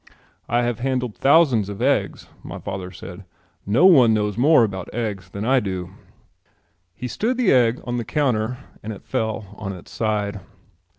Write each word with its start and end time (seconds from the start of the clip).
"I 0.49 0.63
have 0.63 0.79
handled 0.79 1.15
thousands 1.15 1.69
of 1.69 1.79
eggs," 1.79 2.25
father 2.65 2.89
said. 2.89 3.23
"No 3.67 3.85
one 3.85 4.15
knows 4.15 4.35
more 4.35 4.63
about 4.63 4.91
eggs 4.91 5.29
than 5.29 5.45
I 5.45 5.59
do." 5.59 5.91
He 6.95 7.07
stood 7.07 7.37
the 7.37 7.51
egg 7.51 7.79
on 7.83 7.97
the 7.97 8.03
counter 8.03 8.57
and 8.81 8.91
it 8.93 9.03
fell 9.05 9.53
on 9.59 9.73
its 9.73 9.91
side. 9.91 10.39